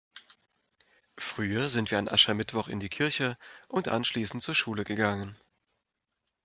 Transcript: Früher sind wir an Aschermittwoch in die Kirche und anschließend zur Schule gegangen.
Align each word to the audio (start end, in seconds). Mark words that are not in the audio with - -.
Früher 1.19 1.69
sind 1.69 1.91
wir 1.91 1.99
an 1.99 2.07
Aschermittwoch 2.09 2.67
in 2.69 2.79
die 2.79 2.89
Kirche 2.89 3.37
und 3.67 3.87
anschließend 3.87 4.41
zur 4.41 4.55
Schule 4.55 4.83
gegangen. 4.83 5.37